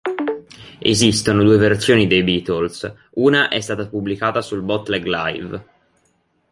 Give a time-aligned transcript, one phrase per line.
[0.79, 5.65] Esistono due versioni dei Beatles: una è stata pubblicata sul "bootleg" "Live!